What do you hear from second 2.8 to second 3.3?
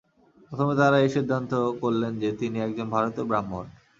ভারতীয়